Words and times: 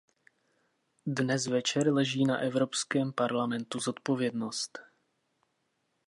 Dnes 1.05 1.47
večer 1.47 1.93
leží 1.93 2.23
na 2.25 2.37
Evropském 2.37 3.13
parlamentu 3.13 3.79
zodpovědnost. 3.79 4.79